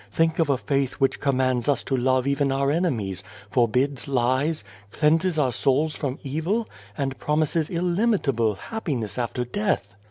[0.11, 5.37] Think of a faith which commands us to love even our enemies, forliids lies, cleanses
[5.37, 9.93] our souls from evil, and promises illimitable happiness after death."